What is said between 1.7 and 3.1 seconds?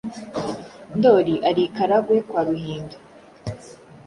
Karagwe kwa Ruhinda,